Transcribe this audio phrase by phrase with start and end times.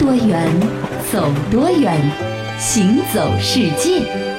[0.00, 0.48] 多远，
[1.12, 1.94] 走多远，
[2.58, 4.29] 行走世界。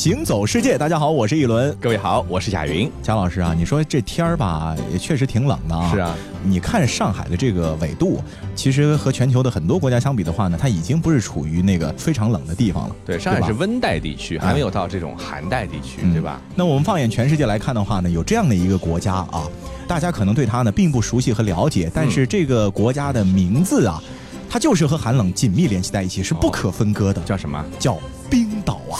[0.00, 1.76] 行走世界，大家好，我是一轮。
[1.78, 2.90] 各位好，我是贾云。
[3.02, 5.90] 贾老师啊，你说这天儿吧，也确实挺冷的啊。
[5.92, 8.18] 是啊，你看上海的这个纬度，
[8.56, 12.96] 其实和全球的很多国家相比的话呢，它已经不是处于那个非常冷的地方了。
[13.04, 16.40] 对，上海是温带地区，还没有到这种寒带地区，对吧？
[16.54, 19.46] 那我们放眼全世界来看的话呢，有这样的一个国家啊，
[19.86, 24.02] 大家可能对它呢并不熟悉和了解，但是这个国家的名字啊，
[24.48, 27.20] 它就是和寒冷紧密联系在一起，是不可分割的。
[27.24, 27.62] 叫什么？
[27.78, 27.98] 叫
[28.30, 28.96] 冰岛啊。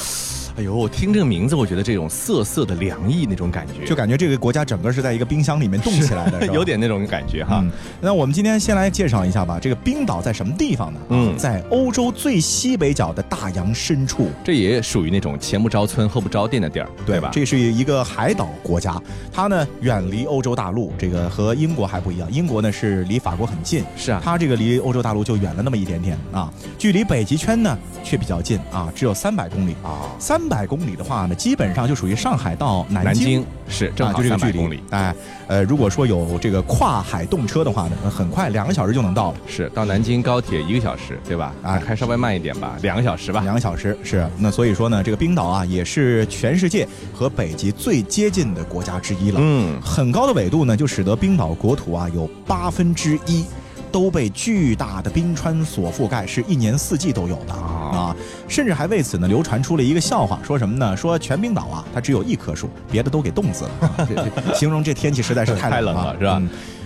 [0.61, 7.65] 哎呦，听这个名字，我觉得这种涩涩的凉意那种感觉，就感觉这个国家整个是在一个冰箱里面冻起来的， 有点那种感觉哈。
[7.99, 11.01] 那我们今天先来介绍一下吧，这个冰岛在什么地方呢？
[11.09, 17.31] 嗯，在欧洲最西北角的大洋深处，这也属于那种前不着村后不着店的地儿，对吧？
[17.33, 19.01] 这是一个海岛国家，
[19.33, 29.71] 它呢远离欧洲大陆，这个和英国还不一样，英国呢是离法国很近，是啊，它这个离欧洲大陆就远了那么一点点啊，距离北极圈呢却比较近啊，只有三百公里。
[29.83, 31.35] 啊，三百公里的话呢。
[31.35, 35.15] 基本上就属于上海到南京是正好就这个距离，哎，
[35.47, 39.39] 呃，如果说有这个跨海动车的话呢，很快两个小时就能到了。
[39.47, 41.55] 是到南京高铁一个小时，对吧？
[41.63, 43.41] 啊，开稍微慢一点吧，两个小时吧。
[43.43, 49.39] 两个小时是那，所以说呢，这个冰岛啊，也是全世界和北极最接近的国家之一了。
[49.43, 53.45] 嗯，很高的纬度呢，就使得冰岛国土啊有八分之一。
[53.91, 58.15] 都被巨大的冰川所覆盖，是一年四季都有的啊！
[58.49, 60.97] 甚至还为此呢流传出了一个笑话，说什么呢？
[60.97, 64.09] 说全冰岛啊，它只有一棵树，别的都给冻死了，
[64.55, 66.43] 形容这天气实在是太冷了，是吧？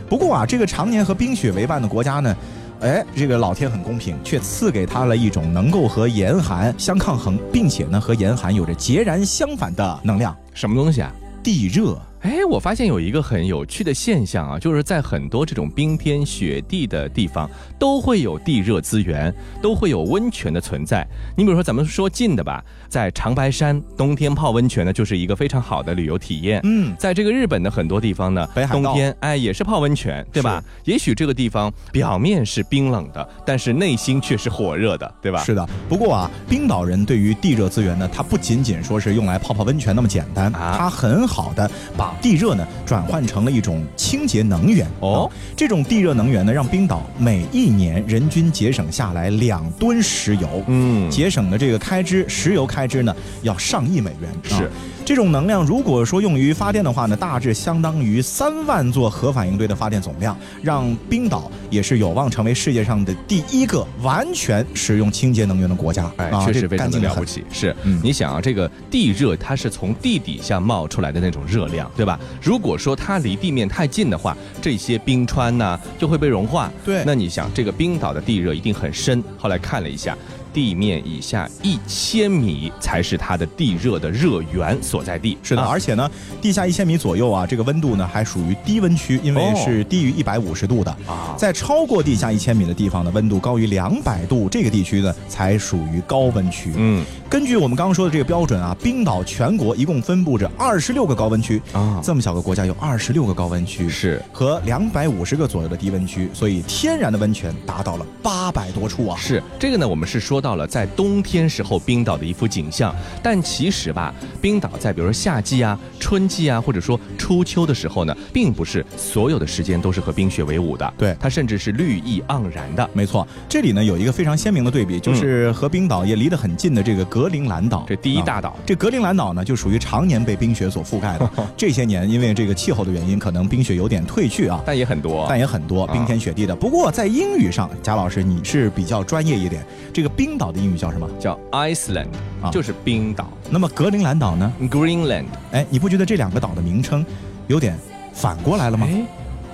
[0.08, 2.36] 不过啊，这个常年和冰雪为伴的国家呢，
[2.80, 10.36] 哎，这个老天很公平，却赐给他了一种能够和严寒相抗衡，并且呢和严寒有着截然相反的能量。
[10.52, 11.12] 什么东西啊？
[11.42, 11.98] 地热。
[12.24, 21.06] 哎，我发现有一个很有趣的现象啊，就是在很多这种冰天雪地的地方，都会有地热资源，都会有温泉的存在。
[21.36, 26.62] 你比如说，咱们说近的吧，在长白山，冬天泡温泉呢，就是一个非常好的旅游体验。
[26.64, 30.64] 嗯，在这个日本的很多地方呢，北海冬天哎也是泡温泉，对吧？
[30.84, 35.44] 也许这个地方表面是冰冷的，但是内心却是火热的，对吧？
[35.44, 35.68] 是的。
[35.90, 44.86] 不过啊，冰岛人对于地热资源呢，它不仅仅说是用来泡泡温泉那么简单，啊它很好的把地热呢转换成了一种清洁能源。
[45.00, 54.30] 哦，这种地热能源呢，让冰岛每一年人均节省下来两吨石油，嗯，节省的这个开支，石油开支呢要上亿美元。
[54.44, 54.70] 是。
[55.04, 66.10] 这种能量如果说用于发电的话呢，大致相当于三万座核反应堆的发电总量，让冰岛也是有望成为世界上的第一个完全使用清洁能源的国家。
[66.16, 67.44] 哎，确实非常的了不起。
[67.52, 72.18] 是，你想啊，这个地热它是从地底下冒出来的那种热量，对吧？
[72.40, 76.72] 如果说它离地面太近的话，这些冰川呢就会被融化。
[76.82, 79.22] 对，那你想，这个冰岛的地热一定很深。
[79.36, 80.16] 后来看了一下。
[80.54, 85.36] 地面以下一千米才是它的地热的热源所在地。
[85.42, 86.10] 是的，而且呢，
[86.40, 91.34] 地下一千米左右啊，这个温度呢还属于低温区，因为是低于一百五十度的啊。
[91.36, 96.72] 在超过地下一千米的地方呢，温度高于两百度，这个地区呢才属于高温区。
[96.76, 97.04] 嗯。
[97.28, 109.18] 根据我们刚刚说的这个标准啊，冰岛全国一共分布着二十六个高温区啊，这么小个国家有二十六个高温区，是和两百五十个左右的低温区，所以天然的温泉达到了八百多处啊。
[109.18, 122.86] 是这个呢，我们是说到了在冬天时候冰岛的一幅景象，但其实吧，冰岛在比如说夏季啊、春季啊，或者说初秋的时候呢，并不是所有的时间都是和冰雪为伍的，对，它甚至是绿意盎然的。
[122.92, 128.54] 没错，这里呢有一个非常鲜明的对比，就是和冰岛也离得很近的这个格陵兰岛，这第一大岛。
[128.66, 131.30] 这格陵兰岛呢，就属于常年被冰雪所覆盖的。
[131.56, 136.54] 这些年因为这个气候的原因，可能冰雪有点退去啊，但也很多，但也很多冰天雪地的。
[136.54, 141.08] 不过在英语上，贾老师你是比较专业一点，这个冰岛的英语叫什么？
[141.18, 142.08] 叫 Iceland，
[142.42, 143.28] 啊，就是冰岛。
[143.50, 145.26] 那么格陵兰岛呢？Greenland。
[145.52, 147.04] 哎，你不觉得这两个岛的名称
[147.46, 147.78] 有点
[148.12, 148.86] 反过来了吗？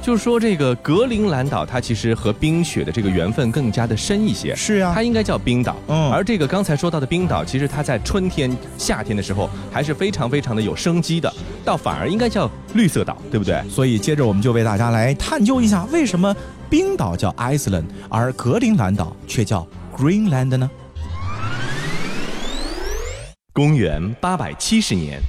[0.03, 4.57] 就是说，这个格陵兰岛它其实和冰雪的这个缘分更加的深一些。
[4.57, 5.77] 是啊，它应该叫冰岛。
[5.89, 11.31] 嗯，而这个刚才说到的冰岛，其实它在春天、夏天的时候还是非常非常的有生机的，
[11.67, 13.63] 倒反而应该叫绿色岛，对不对？
[13.69, 16.35] 所以接着我们就为大家来探究一下，为什么
[16.71, 19.67] 冰岛叫 Iceland，而格陵兰岛却叫
[20.01, 20.71] Greenland 呢？
[23.53, 25.21] 公元八百七十年，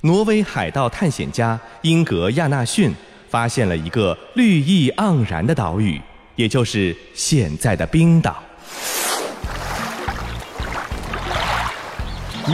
[0.00, 2.94] 挪威海盗探险家英格亚纳逊。
[3.28, 6.00] 发现了一个绿意盎然的岛屿，
[6.36, 8.40] 也就是现在的冰岛。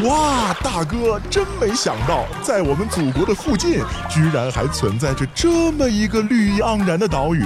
[0.04, 7.44] 哇，大哥，真没想到，在我们祖国的附近，居然还存在着这么一个绿意盎然的岛屿。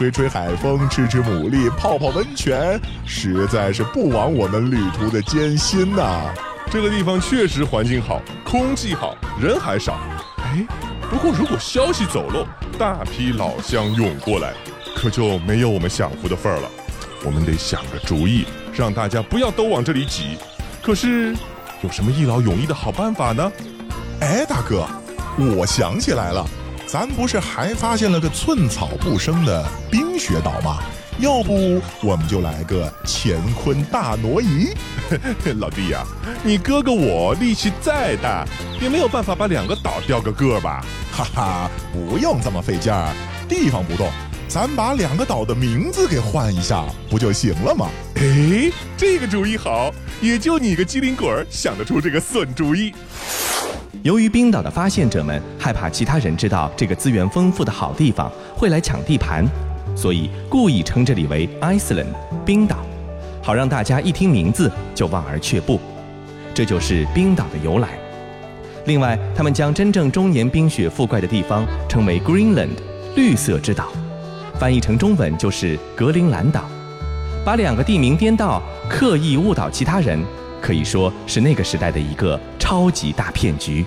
[0.00, 6.22] 吹吹海风，吃吃牡蛎，泡泡温泉，实在是不枉我们旅途的艰辛呐！
[6.70, 10.00] 这个地方确实环境好，空气好，人还少。
[10.38, 10.66] 哎，
[11.10, 12.46] 不过如果消息走漏，
[12.78, 14.54] 大批老乡涌过来，
[14.96, 16.70] 可就没有我们享福的份儿了。
[17.22, 20.38] 我们得想个主意，让大家不要都往这里挤。
[20.82, 21.36] 可是。
[21.82, 23.52] 有什么一劳永逸的好办法呢？
[24.20, 24.86] 哎，大哥，
[25.56, 26.46] 我想起来了，
[26.90, 30.78] 咱不是还发现了个寸草不生的冰雪岛吗？
[31.20, 34.70] 要不我们就来个乾坤大挪移？
[35.60, 36.04] 老弟呀，
[36.42, 38.44] 你哥哥我力气再大，
[38.82, 40.84] 也没有办法把两个岛调个个吧？
[41.14, 43.14] 哈哈，不用这么费劲儿，
[43.48, 44.10] 地方不动。
[44.48, 47.88] 咱把两个岛的名字给换一下，不就行了吗？
[48.18, 52.92] 哎，这个主意好，也就你个机灵鬼想得出这个损主意。
[54.02, 59.44] 由于冰岛的发现者们害怕其他人知道这个资源丰富的好地方会来抢地盘，
[59.94, 62.14] 所以故意称这里为 Iceland
[62.46, 62.78] 冰岛，
[63.42, 65.78] 好让大家一听名字就望而却步。
[66.54, 67.90] 这就是冰岛的由来。
[68.86, 72.70] 另外，他们将真正终年冰雪覆盖的地方称为 Greenland
[73.14, 73.88] 绿色之岛。
[74.58, 76.64] 翻译成中文就是格陵兰岛，
[77.44, 80.18] 把两个地名颠倒，刻意误导其他人，
[80.60, 83.84] 可以说是那个时代的一个超级大骗局。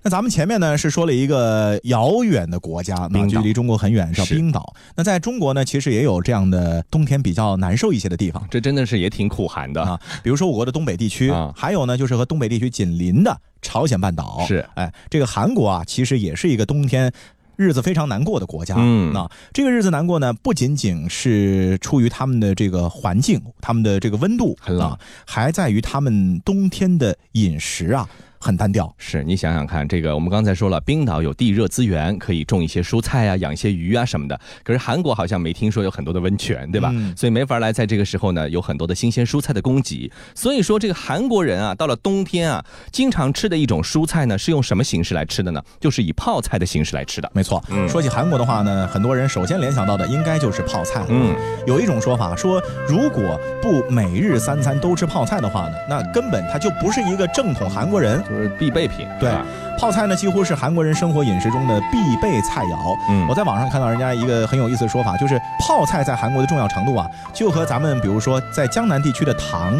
[0.00, 4.72] 那咱们前面呢是说了一个遥远的国家，那距离中国很远，叫冰岛。
[4.94, 10.00] 那在中国呢，其实也有这样的冬天比较难受一些的地方，这真的是也挺苦寒的啊。
[10.22, 14.44] 比如说我国的东北地区，还有呢就是和东北地区紧邻的朝鲜半岛。
[14.46, 17.12] 是，哎，这个韩国啊，其实也是一个冬天。
[17.58, 24.96] 日子非常难过的国家，嗯，那这个日子难过呢，不仅仅是出于他们的这个环境，他们的这个温度很冷，
[25.26, 28.08] 还在于他们冬天的饮食啊。
[28.40, 34.38] 很单调，是你想想看，这个我们刚才说了，冰岛有地热资源，可以种一些蔬菜啊，养一些鱼啊什么的。
[34.62, 36.92] 可是韩国好像没听说有很多的温泉，对吧？
[37.16, 40.10] 所以没法来在这个时候呢，有很多的新鲜蔬菜的供给。
[40.34, 45.62] 所以说，这个韩国人啊，到了冬天啊，经常吃的一种蔬菜呢，是用什么形式来吃的呢？
[45.80, 47.30] 就是以泡菜的形式来吃的。
[47.34, 51.04] 没错，说起韩国的话呢，很多人首先联想到的应该就是泡菜。
[51.08, 51.34] 嗯，
[51.66, 58.22] 有一种说法说，如果不每日三餐都吃泡菜的话呢，那根本他就不是一个正统韩国人。
[58.28, 59.32] 就是必备品，对，
[59.78, 62.96] 泡菜呢几乎是韩国人生活饮食中的必备菜肴。
[63.08, 69.72] 嗯，我在网上看到人家一个很有意思的说法，就是泡菜在韩国的重要程度啊，就和咱们比如说在江南地区的糖。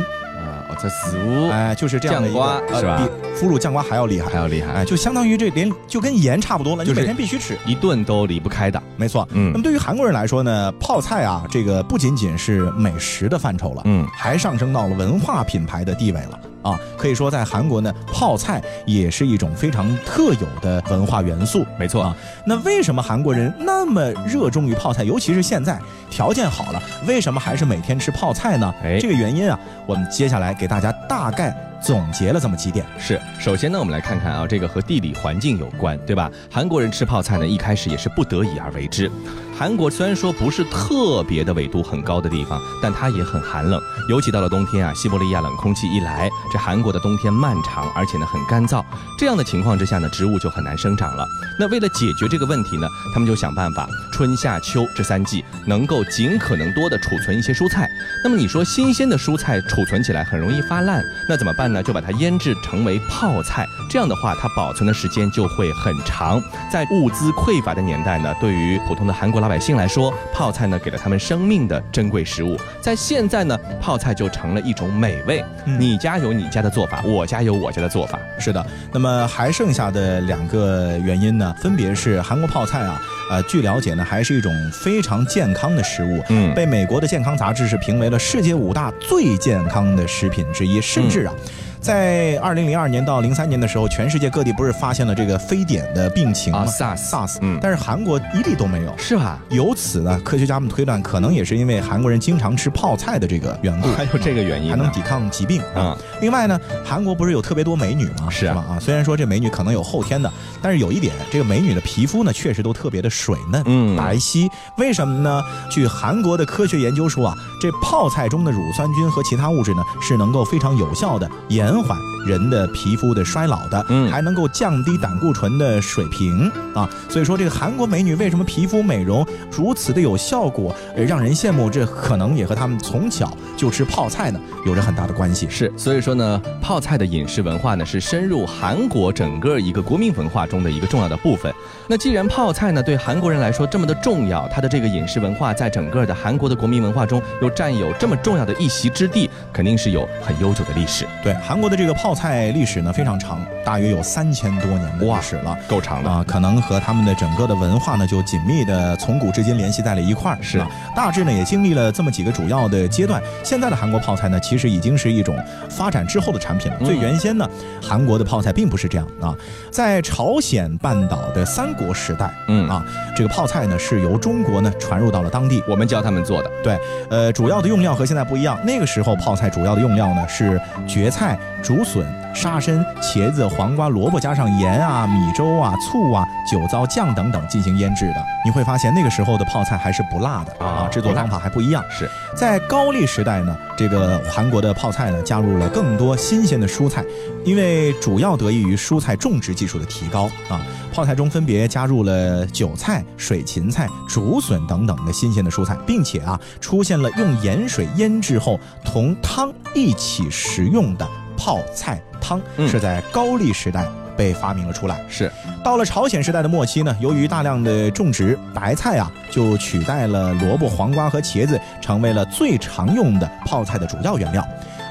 [0.70, 2.98] 哦，这食物哎，就是这样的一个，是吧？
[2.98, 8.80] 比腐乳酱瓜还要厉害，还要厉害，哎，就相当于这连就跟盐差不多了，你每天必须吃，一顿都离不开的。
[8.94, 9.50] 没错，嗯。
[9.50, 16.38] 那么对于韩国人来说呢，泡菜啊，这个不仅仅是美食的范畴了，嗯，还上升到了文化品牌的地位了。
[16.70, 21.64] 啊，可以说在韩国呢，泡菜也是一种非常特有的文化元素。
[21.78, 22.16] 没错啊，
[22.46, 25.04] 那为什么韩国人那么热衷于泡菜？
[25.04, 25.80] 尤其是现在
[26.10, 28.74] 条件好了，为什么还是每天吃泡菜呢？
[28.82, 31.56] 哎，这个原因啊，我们接下来给大家大概。
[31.80, 36.28] 总结了这么几点，是首先呢，我们来看看啊，这个和地理环境有关，对吧？
[36.50, 39.08] 韩国人吃泡菜呢，一开始也是不得已而为之。
[39.56, 48.82] 韩国虽然说不是特别的纬度很高的地方，但它也很寒冷，尤其到了冬天啊，西伯利亚冷空气一来，这韩国的冬天漫长，而且呢很干燥，
[49.18, 51.26] 这样的情况之下呢，植物就很难生长了。
[51.60, 57.86] 那为了解决这个问题呢，他们就想办法，春夏秋这三季能够尽可能多的储存一些蔬菜。
[58.24, 61.70] 那么你说新鲜的蔬菜储存起来很容易发烂，那怎么办？
[61.70, 66.42] 呢，就把它腌制成为泡菜，这样的话，它保存的时间就会很长。
[66.72, 72.58] 在物资匮乏的年代呢，对于普通的韩国老百姓来说，泡菜呢给了他们生命的珍贵食物。
[72.80, 75.44] 在现在呢，泡菜就成了一种美味。
[75.64, 78.18] 你家有你家的做法，我家有我家的做法。
[78.38, 86.22] 是的，那么还剩下的两个原因呢，分别是韩国泡菜啊，呃，据了解呢，还是一种非常健康的食物。
[86.28, 91.34] 嗯，被美国的健康杂志是评为了世界五大最健康的食品之一，甚至啊。
[91.80, 99.38] 在二零零二年到零三年的时候，全世界各地不是发现了这个非典的病情吗？SARS，嗯，但是韩国一例都没有，是吧？
[99.50, 105.96] 由此呢，科学家们推断，可能也是因为韩国人经常吃泡菜的这个缘故， 还有这个原因，还能抵抗疾病啊。
[106.20, 108.28] 另外呢，韩国不是有特别多美女吗？
[108.28, 108.64] 是吗？
[108.68, 110.30] 啊，虽然说这美女可能有后天的，
[110.60, 114.48] 但是有一点，这个美女的皮肤呢，确实都特别的水嫩、嗯，白皙。
[114.76, 115.42] 为什么呢？
[115.70, 122.17] 据韩国的科学研究说啊，这泡菜中的乳酸菌和其他物质呢，是能够非常有效的延缓。
[122.28, 126.88] 人的皮肤的衰老的，嗯，还能够降低胆固醇的水平啊。
[127.08, 131.70] 所以说，这个韩国美女为什么皮肤美容如此的有效果，让人羡慕？
[131.70, 135.48] 这可能也和他们从小就吃泡菜呢有着很大的关系。
[135.48, 141.52] 是，所以说呢，泡菜的饮食文化呢是深入韩国整个一个国民文化中的一个重要的部分。
[141.88, 151.06] 那既然泡菜呢对韩国人来说这么的重要，它的这个饮食文化在整个的韩国的国民文化中又占有这么重要的一席之地，肯定是有很悠久的历史。
[151.22, 156.24] 对，韩国的这个泡菜历史呢非常长，大约有三千多年的历史了，够长了啊。
[156.26, 160.38] 可能和他们的整个的文化呢就紧密的从古至今联系在了一块儿。
[160.42, 160.60] 是，
[160.96, 163.22] 大致呢也经历了这么几个主要的阶段。
[163.44, 165.38] 现在的韩国泡菜呢其实已经是一种
[165.70, 166.78] 发展之后的产品了。
[166.80, 167.48] 最原先呢，
[167.80, 169.32] 韩国的泡菜并不是这样啊，
[169.70, 171.68] 在朝鲜半岛的三。
[171.78, 172.84] 国时代，嗯啊，
[173.14, 176.50] 这个泡菜呢是由中国呢传入到了当地，我们教他们做的。
[176.60, 176.76] 对，
[177.08, 178.58] 呃，主要的用料和现在不一样。
[178.64, 181.97] 那个时候泡菜主要的用料呢是蕨菜、竹笋、
[182.34, 188.16] 沙参、茄子、黄瓜、萝卜，加上盐啊、米粥啊、醋啊、酒糟酱等等进行腌制的。
[188.44, 191.82] 你会发现那个时候的泡菜还是不辣的啊，制作方法还不一样。
[191.90, 197.04] 是在高丽时代呢，这个韩国的泡菜呢加入了更多新鲜的蔬菜，
[197.44, 200.60] 因为主要得益于蔬菜种植技术的提高啊。
[200.92, 211.06] 泡菜中分别加入了韭菜、水芹菜、竹笋等等的新鲜的蔬菜，并且啊，出现了用盐水腌制后同汤一起食用的
[211.38, 215.00] 泡菜汤，是在高丽时代被发明了出来。
[215.08, 215.30] 是
[215.64, 224.46] 到了朝鲜时代的末期呢，由于大量的种植，白菜啊就取代了萝卜、黄瓜和茄子，成为了最常用的泡菜的主要原料。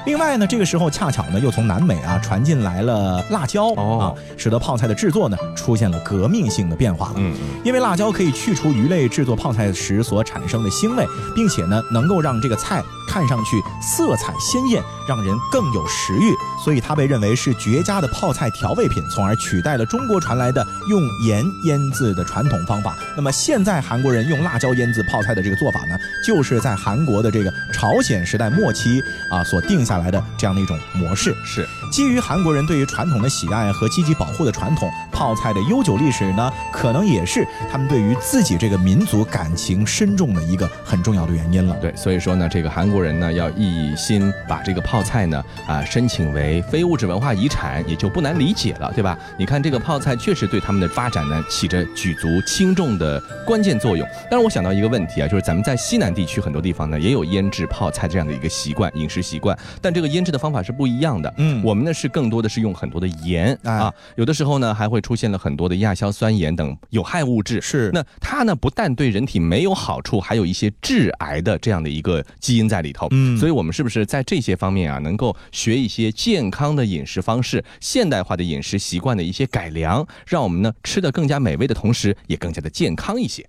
[0.06, 7.12] 另外呢，这个时候恰巧呢，又从南美啊传进来了辣椒啊，使得泡菜的制作呢出现了革命性的变化。
[7.16, 16.32] 嗯，因为辣椒可以去除鱼类制作泡菜时所产生的腥味，并且呢，能够让这个菜看上去色彩鲜艳，让人更有食欲，
[16.68, 22.94] 所以它被认为是绝佳的泡菜调味品，从而取代了中国传来的用盐腌制的传统方法。
[23.16, 29.96] 那么现在韩国人用辣椒腌制泡菜的这个做法呢，就是在韩国的这个朝鲜时代末期啊所定下。
[29.98, 41.76] 来的这样的一种模式是基于韩国人对于传统的喜爱和积极保护的传统，泡菜的悠久历史呢，可能也是他们对于自己这个民族感情深重的一个很重要的原因了。
[41.80, 49.18] 对，所以说呢，这个韩国人呢要一心把这个泡菜呢啊申请为非物质文化遗产，也就不难理解了，对吧？
[49.36, 54.08] 你看这个泡菜确实对他们的发展呢起着举足轻重的关键作用。
[54.30, 59.92] 但是我想到一个问题啊，就是咱们在西南地区很多地方呢也有腌制泡菜这样的一个习惯，饮食习惯，但。
[59.98, 61.34] 这个腌制的方法是不一样的。
[61.38, 67.60] 嗯，我们呢是更多的是用很多的盐啊，有的时候呢还会出现了很多的亚硝酸盐等有害物质。
[67.60, 73.06] 是，那它呢不但对人体没有好处，还有一些致癌的这样的一个基因在里头。
[73.12, 83.48] 嗯，所以我们是不是在这些方面啊，能够学一些健康的饮食方式、现代化的饮食习惯的一些改良，让我们呢吃的更加美味的同时，也更加的健康一些。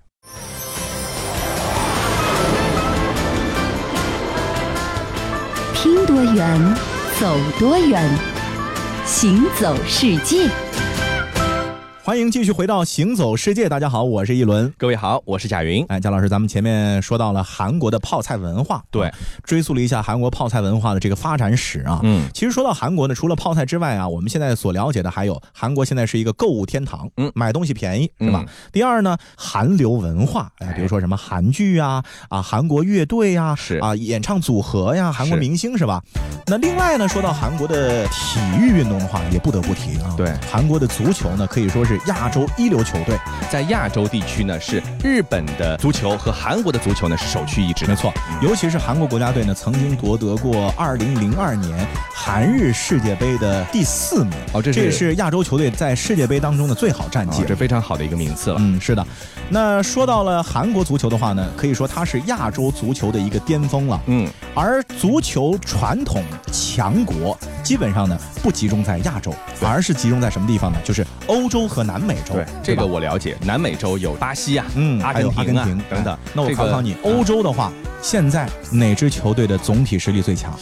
[5.82, 6.76] 听多远，
[7.20, 8.02] 走多远，
[9.06, 10.50] 行走世界。
[12.10, 15.86] 欢迎继续回到《行走世界》，大家好，我是一轮，各位好，我是贾云。
[15.90, 19.12] 哎，贾老师，咱们前面说到了韩国的泡菜文化，对，
[19.44, 22.00] 追溯了一下韩国泡菜文化的这个发展史啊。
[22.02, 28.44] 嗯，其实说到韩国呢，除了泡菜之外啊，我们现在所了解的还有韩国现在是一个购物天堂，嗯，买东西便宜是吧？
[28.74, 36.02] 第二呢，韩流文化，哎，比如说什么韩剧啊，啊，韩国乐队呀，是啊，演唱组合呀，韩国明星是吧？
[36.48, 41.99] 那另外呢，说到韩国的体育运动的话，也不得不提啊，对，韩国的足球呢，可以说是。
[42.08, 43.18] 亚洲一流球队，
[43.52, 47.86] 在亚洲地区呢，是日本的足球和韩国的足球呢是首屈一指。
[47.86, 54.34] 没错，尤其是韩国国家队呢，曾经夺得过二零零二年韩日世界杯的第四名。
[54.54, 58.58] 哦，这这也是亚洲球队在世界杯当中的最好战绩，这非常好的一个名次了。
[58.60, 59.06] 嗯，是的。
[59.50, 64.00] 那说到了韩国足球的话呢，可以说它是亚洲足球的一个巅峰了。
[64.06, 70.80] 嗯，而足球传统强国基本上呢不集中在亚洲，而是集中在什么地方呢？
[70.84, 72.34] 就是欧洲和南美洲。
[72.34, 73.38] 对，这个我了解。
[73.42, 76.18] 南美洲有巴西啊，嗯，阿根廷啊等等。
[76.34, 80.58] 那我考考你，欧洲的话，现在哪支球队的总体实力最强？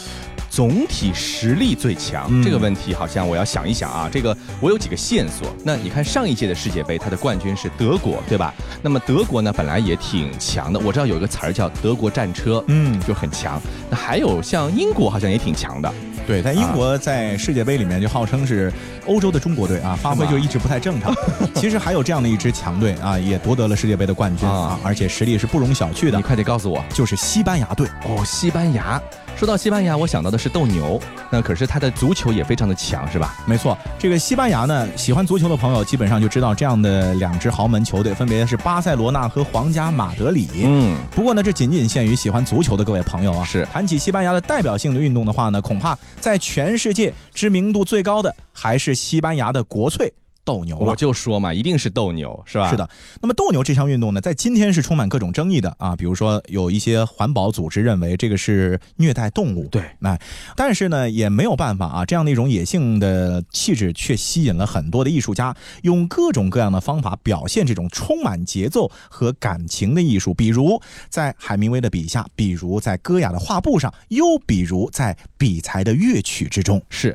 [0.50, 4.10] 总体实力最强这个问题，好像我要想一想啊。
[4.12, 5.48] 这个我有几个线索。
[5.64, 8.52] 那你看上一届的世界杯，它的冠军是德国，对吧？
[8.82, 10.80] 那么德国呢，本来也挺强的。
[10.80, 13.62] 我知道有一个词儿叫“德国战车”，嗯，就很强。
[13.88, 15.94] 那还有像英国，好像也挺强的。
[16.28, 18.72] 对，在英国在世界杯里面就号称是
[19.06, 21.16] 欧洲的中国队啊，发挥就一直不太正常。
[21.56, 26.18] 其实还有这样的一支强队啊，也夺得了世界杯的冠军啊，而且实力是不容小觑的。
[26.18, 29.02] 你快点告诉我，就是西班牙队哦，西班牙。
[29.38, 33.36] 说到西班牙，我想到的是斗牛，那可是他的足球也非常的强，是吧？
[33.46, 40.50] 没错，这个西班牙呢，喜欢足球的朋友基本上就知道这样的两支豪门球队，分别是巴塞罗那和皇家马德里。
[40.64, 43.46] 嗯，不过呢，这仅仅限于喜欢足球的各位朋友啊。
[43.46, 45.96] 是，谈起西班牙的代表性的运动的话呢，恐怕
[46.28, 50.14] 在全世界知名度最高的还是西班牙的国粹。
[50.48, 52.70] 斗牛，我就说嘛，一定是斗牛，是吧？
[52.70, 52.90] 是的。
[53.22, 55.94] 那么斗牛这项运动呢，在今天是充满各种争议的啊。
[55.94, 60.18] 比如说，有一些环保组织认为这个是虐待动物，对，那
[60.56, 62.06] 但是呢，也没有办法啊。
[62.06, 70.34] 这样的一种野性的气质，却吸引了很多的艺术家，用各种各样的方法表现这种充满节奏和感情的艺术。
[70.34, 77.14] 比如在海明威的笔下，比如在戈雅的画布上，又比如在比才的乐曲之中，是。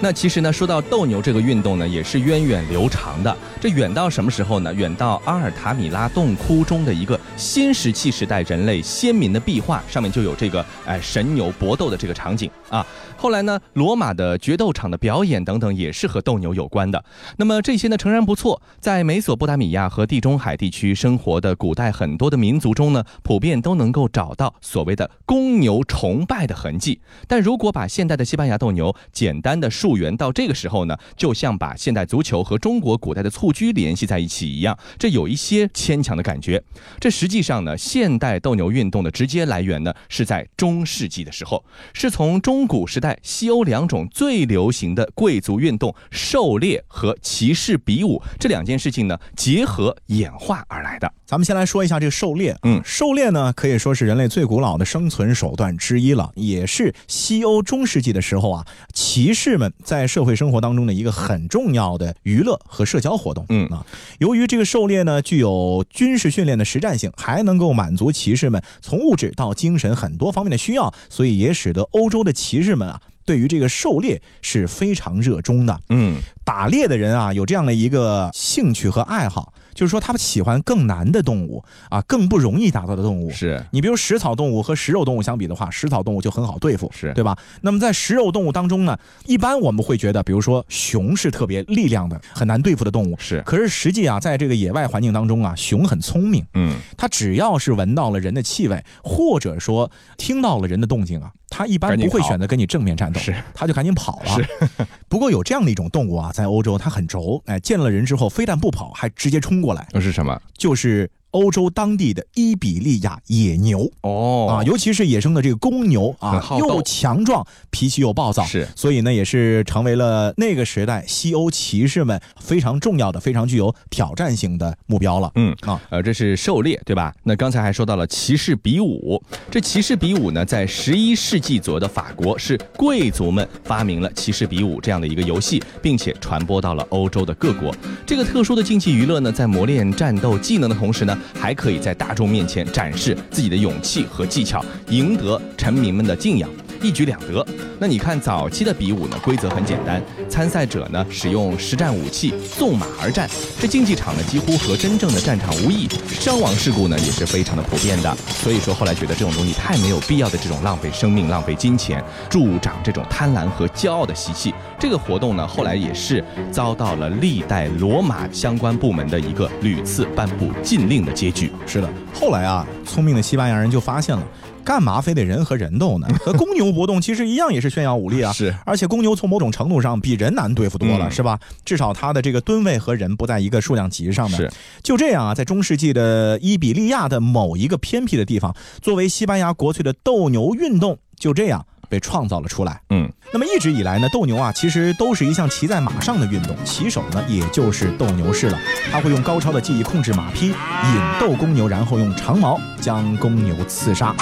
[0.00, 3.36] 那其实呢，说到斗牛这个运动呢，也是源远流长的。
[3.60, 4.72] 这远到什么时候呢？
[4.72, 12.84] 远到阿尔塔米拉洞窟中的一个新石器时代人类先民的壁画，上面就有这个哎神牛搏斗的这个场景啊。
[13.16, 17.04] 后来呢，罗马的决斗场的表演等等，也是和斗牛有关的。
[17.36, 18.60] 那么这些呢，诚然不错。
[18.80, 27.00] 在美索不达米亚和地中海地区生活的古代很多的民族中呢，普遍都能够找到所谓的公牛崇拜的痕迹。
[27.28, 36.62] 但如果把现代的西班牙斗牛简单的溯源到这个时候呢，就像把现代足球和中国古代的蹴鞠联系在一起一样，这有一些牵强的感觉。
[37.00, 43.16] 这实际上呢，现代斗牛运动的直接来源呢，是在中世纪的时候，是从中古时代。
[43.22, 51.12] 西欧两种最流行的贵族运动——狩猎和骑士比武，这两件事情呢结合演化而来的。
[51.26, 52.56] 咱们先来说一下这个狩猎。
[52.62, 63.44] 嗯，狩猎呢可以说是人类最古老的生存手段之一了，也是西欧中世纪的时候啊，骑士们在社会生活当中的一个很重要的娱乐和社交活动。
[63.50, 63.84] 嗯啊，
[64.20, 73.02] 由于这个狩猎呢具有军事训练的实战性，还能够满足骑士们从物质到精神很多方面的需要，所以也使得欧洲的骑士们啊。
[73.26, 79.52] 对于这个狩猎是非常热衷的，嗯，打猎的人啊有这样的一个兴趣和爱好。
[79.78, 83.30] 就是说，他们喜欢更难的动物啊，更不容易打到的动物。
[83.30, 87.38] 是你比如食草动物和食肉动物相比的话，食草动物就很好对付，是对吧？
[87.60, 93.14] 那么在食肉动物当中呢，一般我们会觉得，比如说熊是特别力量的、很难对付的动物。
[93.20, 96.44] 是，可是实际啊，在这个野外环境当中啊，熊很聪明。
[96.54, 104.36] 嗯，它只要是闻到了人的气味，或者说听到了人的动静啊，它一般不会选择跟你正面战斗，是，它就赶紧跑了。
[104.36, 104.46] 是，
[105.08, 109.86] 不过有这样的一种动物啊，在欧洲它很轴，哎，见了人之后非但不跑，还直接冲过来。
[109.92, 110.40] 那是什么？
[110.56, 111.10] 就是。
[111.32, 125.30] 欧洲当地的伊比利亚野牛哦啊，尤其是野生的这个公牛啊，又强壮，脾气又暴躁，是，所以呢，也是成为了那个时代西欧骑士们非常重要的、非常具有挑战性的目标了。
[125.34, 127.14] 嗯啊，呃，这是狩猎，对吧？
[127.24, 137.74] 那刚才还说到了骑士比武，这骑士比武呢，在十一世纪左右的法国，是贵族们发明了骑士比武这样的一个游戏，并且传播到了欧洲的各国。
[138.06, 141.17] 这个特殊的竞技娱乐呢，在磨练战斗技能的同时呢。
[141.34, 146.48] 还可以在大众面前展示自己的勇气和技巧，赢得臣民们的敬仰。
[146.80, 147.44] 一举两得。
[147.80, 149.16] 那你看早期的比武呢？
[149.22, 153.28] 规则很简单，参赛者呢使用实战武器纵马而战。
[153.60, 158.16] 这竞技场呢几乎和真正的战场无异，伤亡事故呢也是非常的普遍的。
[158.42, 164.52] 所以说后来觉得这种东西太没有必要的这种浪费生命、浪费金钱，助长这种贪婪和骄傲的习气。
[164.78, 171.52] 这个活动呢后来也是遭到了历代罗马相关部门的一个屡次颁布禁令的结局。
[171.66, 174.22] 是的，后来啊，聪明的西班牙人就发现了。
[174.64, 176.06] 干嘛非得人和人斗呢？
[176.20, 178.32] 和公牛搏斗其实一样，也是炫耀武力啊。
[178.32, 181.38] 是，而且公牛从某种程度上比人难对付多了，是吧？
[181.64, 184.38] 至少它的这个吨位和人不在一个数量级上面。
[184.38, 184.50] 是，
[184.82, 191.64] 就这样啊，在中世纪的伊比利亚的某一个偏僻的地方，作为西班牙国粹的斗牛运动，就这样。
[191.88, 192.80] 被创造了出来。
[192.90, 196.56] 嗯，那么一直以来呢，斗牛啊，其实都是一项骑在马上的运动。
[196.64, 198.58] 骑手呢，也就是斗牛士了。
[198.90, 204.14] 他会用高超的技艺控制马匹，引斗公牛，然后用长矛将公牛刺杀。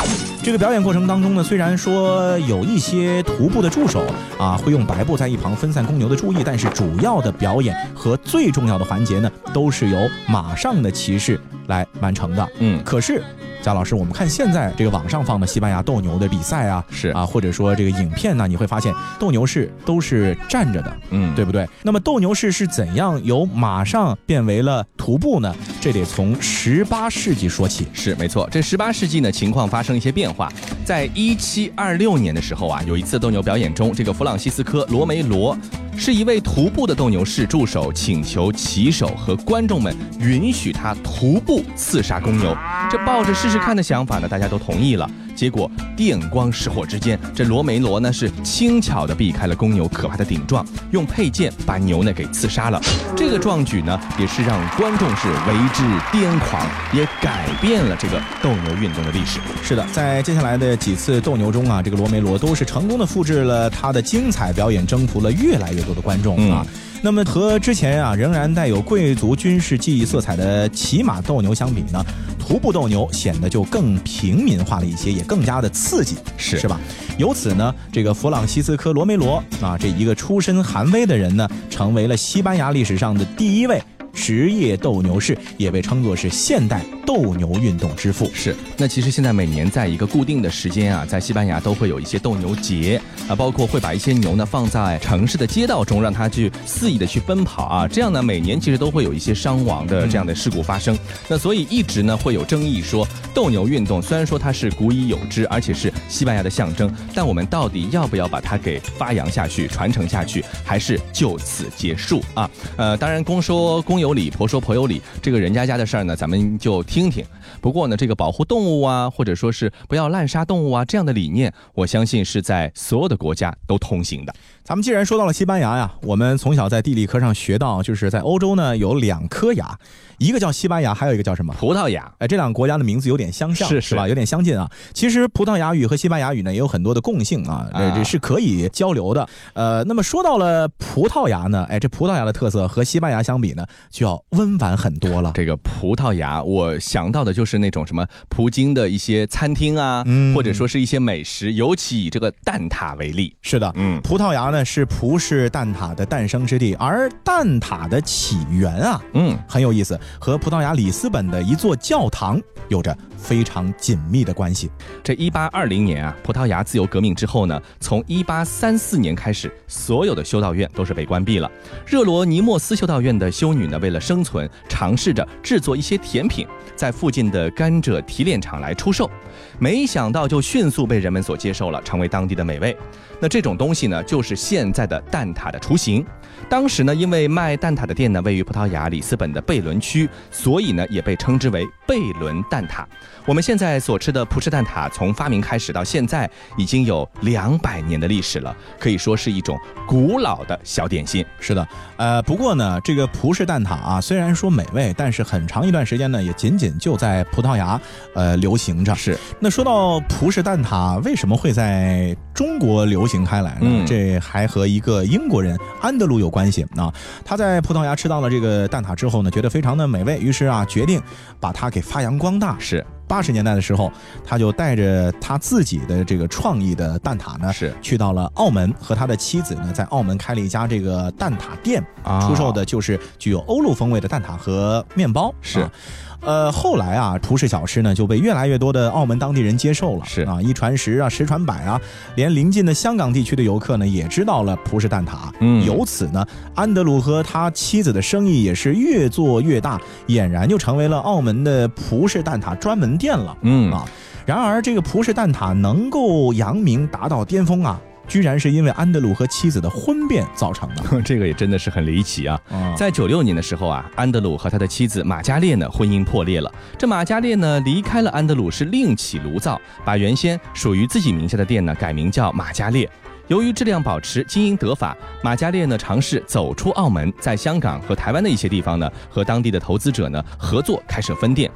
[0.42, 4.04] 这个表演过程当中呢，虽然说有一些徒步的助手
[4.38, 9.98] 啊，会用白布在一旁分散公牛的注意，但是主要的表演和最重要的环节呢，都是由
[10.28, 12.48] 马上的骑士来完成的。
[12.58, 13.22] 嗯，可是。
[13.66, 21.68] 贾老师，我们看现在这个网上放的西班牙斗牛的比赛啊，是啊，或者说这个影片呢，你会发现斗牛士都是站着的，嗯对不对？
[21.82, 25.52] 那么斗牛士是怎样由马上变为了徒步呢？
[25.80, 27.88] 这得从十八世纪说起。
[27.92, 30.48] 是没错，这十八世纪呢情况发生一些变化。
[30.84, 35.58] 在一七二六年的时候啊，有一次斗牛表演中，这个弗朗西斯科·罗梅罗
[35.98, 42.56] 是一位徒步的斗牛士助手，请求骑手和观众们允许他徒步刺杀公牛。
[42.90, 45.10] 这抱着试试看的想法呢，大家都同意了。
[45.36, 52.80] 结果电光石火之间，这罗梅罗呢是轻巧地避开了公牛可怕的顶撞，用佩剑把牛呢给刺杀了。
[53.14, 59.38] 这个壮举呢，也是让观众是为之癫狂，也改变了这个斗牛运动的历史。
[59.62, 66.66] 是的，在接下来的几次斗牛中啊，这个罗梅罗都是成功的复制了他的精彩表演，征服了越来越多的观众啊。
[67.06, 72.04] 那么和之前啊仍然带有贵族军事技艺色彩的骑马斗牛相比呢，
[72.36, 76.80] 徒步斗牛显得就更平民化了一些，也更加的刺激，是是吧？
[77.16, 83.80] 由此呢，这个弗朗西斯科·罗梅罗啊，这一个出身寒微的人呢，成为了西班牙历史上的第一位。
[84.16, 88.28] 职业斗牛士也被称作是现代斗牛运动之父。
[88.34, 100.98] 是，那其实现在每年在一个固定的时间啊，在西班牙都会有一些斗牛节啊，包括会把一些牛呢放在城市的街道中，让它去肆意的去奔跑啊，这样呢每年其实都会有一些伤亡的这样的事故发生。
[101.28, 112.50] 那所以一直呢会有争议说，斗牛运动虽然说它是古已有之，而且是西班牙的象征，但我们到底要不要把它给发扬下去、传承下去，还是就此结束啊？
[112.76, 117.24] 呃，当然公说公有理，婆说婆有理，这个人家家的事儿呢，咱们就听听。
[117.60, 124.34] 不过呢，这个保护动物啊，或者说是不要滥杀动物啊，这样的理念，我相信是在所有的国家都通行的。
[124.64, 129.78] 咱们既然说到了西班牙呀，我们从小在地理课上学到，就是在欧洲呢有两颗牙，
[130.18, 131.54] 一个叫西班牙，还有一个叫什么？
[131.54, 132.12] 葡萄牙。
[132.18, 134.08] 哎，这两个国家的名字有点相像，是是吧？
[134.08, 134.68] 有点相近啊。
[134.92, 139.28] 其实葡萄牙语和西班牙语呢也有很多的共性啊，这这是可以交流的。
[139.54, 143.64] 呃，那么说到了葡萄牙呢，哎，这葡萄牙的特色和西班牙相比呢，
[143.96, 145.32] 就要温婉很多了。
[145.34, 153.34] 这个葡萄牙，我想到的就是那种什么葡京的一些餐厅啊，嗯或者说是一些美食，尤其以这个蛋挞为例。
[153.40, 164.70] 是的，嗯葡萄牙呢是葡式蛋挞的诞生之地，而蛋挞的起源啊，嗯，很有意思，和葡萄牙里斯本的一座教堂有着非常紧密的关系。
[165.02, 171.50] 这一八二零年啊，葡萄牙自由革命之后呢，从一八三四年开始，所有的修道院都是被关闭了。
[171.86, 179.10] 热罗尼莫斯修道院的修女呢，为了生存，尝试着制作一些甜品，在附近的甘蔗提炼厂来出售，
[179.58, 182.76] 没想到就迅速被人们所接受了，成为当地的美味。
[183.18, 186.04] 那这种东西呢，就是现在的蛋挞的雏形。
[186.50, 192.84] 当时呢，因为卖蛋挞的店呢位于葡萄牙里斯本的贝伦区，所以呢也被称之为贝伦蛋挞。
[193.24, 201.24] 我们现在所吃的葡式蛋挞，从发明开始到现在已经有两百年的历史了，可以说是一种古老的小点心。
[201.40, 207.80] 是的，呃，不过呢，这个葡式蛋挞啊，虽然说美味，但是很长一段时间呢，也仅仅就在葡萄牙，
[208.14, 208.94] 呃，流行着。
[208.94, 213.60] 是，那说到葡式蛋挞为什么会在中国流行开来呢？
[213.62, 216.92] 嗯这还和一个英国人安德鲁有关系啊。
[217.24, 221.00] 他在葡萄牙吃到了这个蛋挞之后呢，觉得非常的美味，于是啊，决定
[221.40, 222.56] 把它给发扬光大。
[222.58, 223.90] 是八十年代的时候，
[224.24, 227.74] 他就带着他自己的这个创意的蛋挞呢，是。
[227.80, 232.26] 去到了澳门，和他的妻子呢，在澳门开了一家这个蛋挞店，啊。
[232.26, 235.34] 出售的就是具有欧陆风味的蛋挞和面包。
[235.40, 235.60] 是。
[235.60, 235.70] 啊
[236.20, 240.22] 呃，后来啊，葡式小吃呢就被越来越多的澳门当地人接受了，是。
[240.22, 241.80] 啊，一传十啊，十传百啊，
[242.16, 245.64] 连邻近的香港地区的游客呢也知道了葡式蛋挞，嗯。
[245.64, 253.36] 由此呢，安德鲁和他妻子的生意也是越做越大，俨然就成为了澳门的葡式蛋挞专门店了。
[253.42, 253.72] 嗯。
[253.72, 253.84] 啊，
[254.24, 260.82] 然而这个葡式蛋挞能够扬名达到巅峰啊，居然是因为安德鲁和妻子的婚变造成的。
[261.02, 262.40] 这个也真的是很离奇啊。
[262.50, 266.52] 啊在九六年的时候啊，安德鲁和他的妻子马加列呢婚姻破裂了。
[266.78, 272.88] 这马加列呢离开了安德鲁，是另起炉灶，把原先属于自己名下的店呢改名叫马加列。
[273.28, 281.50] 由于质量保持、经营得法，马加列呢尝试走出澳门，在香港和台湾的一些地方呢和当地的投资者呢合作开设分店。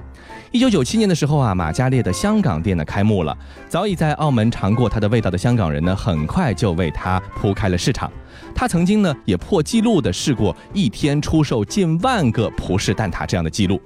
[0.53, 3.37] 一九九七年的时候啊，马加列的香港店呢开幕了。
[3.69, 8.11] 早已在澳门尝过它的味道的香港人呢，很快就为它铺开了市场。
[8.53, 13.81] 他曾经呢也破纪录的试过一天出售近万个葡式蛋挞这样的记录，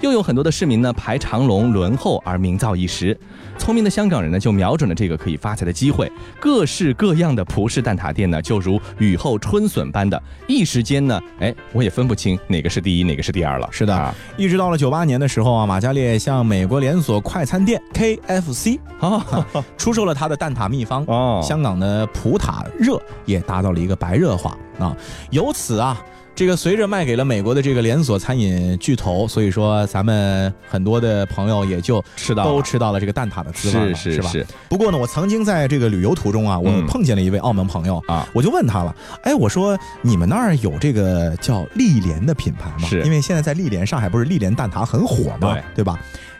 [0.00, 3.18] 又有很多的市民呢排长龙轮候而名噪一时。
[3.58, 13.68] 聪明的香港人呢就瞄准了这个可以发财的机会，各式各样的葡式蛋挞店呢就如雨后春笋般的，一时间呢，哎，我也分不清哪个是第一，哪个是第二了。
[13.72, 21.40] 是的啊一直到了九八年的时候啊，马马加列向美国连锁快餐店 KFC 啊出售了他的蛋挞秘方哦。
[21.42, 24.96] 香港的葡挞热也达到了一个白热化啊，
[25.30, 26.00] 由此啊。
[26.38, 34.30] 这个随着卖给了美国的这个连锁餐饮巨头，所以说咱们很多的朋友也就吃到都吃到了这个蛋挞的滋味了，是吧？
[34.68, 42.88] 不过呢，我曾经在这个旅游途中啊，我碰见了一位澳门朋友啊，我就问他了，哎，我说你们那儿有这个叫丽莲的品牌吗？
[42.88, 45.58] 是因为现在在丽莲上海不是丽莲蛋挞很火吗？
[45.74, 45.98] 对吧？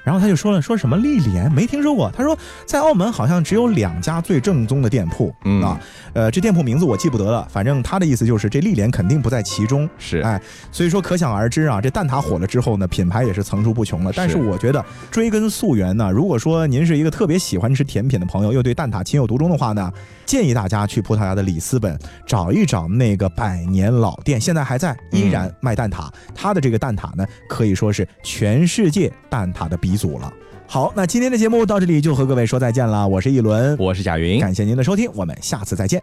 [0.09, 2.11] 然后他就说了，说什么丽莲没听说过。
[2.17, 5.79] 他说在澳门好像只有两家最正宗的店铺，嗯啊，
[6.15, 7.47] 呃，这店铺名字我记不得了。
[7.51, 9.87] 反正他的意思就是这丽莲肯定不在其中。
[9.99, 10.41] 是，哎，
[10.73, 14.11] 所以说可想而知啊，这蛋挞火了之后呢，品牌也是层出不穷了。
[14.17, 19.93] 但是我觉得追根溯源呢，如果说您是一个特别喜欢吃甜品的朋友，又对蛋挞情有独钟的话呢，
[20.25, 26.09] 建议大家去葡萄牙的里斯本找一找那个百年老店，现在还在，依然卖蛋挞。
[26.35, 29.98] 他的这个蛋挞呢，可以说是全世界蛋挞的鼻。
[29.99, 30.33] 组了，
[30.67, 33.07] 好，那今天的节目到这里就和各位说再见了。
[33.07, 36.03] 我是一轮，我是贾云，感谢您的收听，我们下次再见。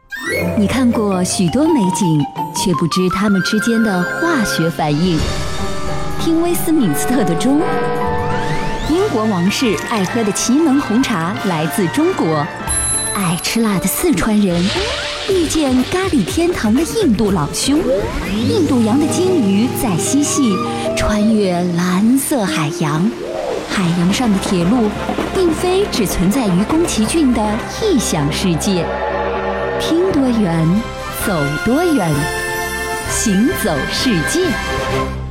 [0.57, 2.21] 你看过许多美景，
[2.55, 5.17] 却不知它们之间的化学反应。
[6.19, 7.61] 听威斯敏斯特的钟，
[8.89, 12.45] 英国王室爱喝的奇能红茶来自中国，
[13.13, 14.63] 爱吃辣的四川人
[15.29, 17.79] 遇见咖喱天堂的印度老兄，
[18.49, 20.55] 印度洋的鲸鱼在嬉戏，
[20.97, 23.07] 穿越蓝色海洋。
[23.75, 24.89] 海洋上的铁路，
[25.33, 27.45] 并非只存在于宫崎骏的
[27.81, 28.85] 异想世界。
[29.81, 30.65] 听多远，
[31.27, 31.33] 走
[31.65, 32.09] 多远，
[33.09, 35.24] 行走世界。